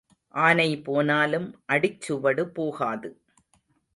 [0.33, 3.11] ஆனை போனாலும் அடிச்சுவடு போகாது.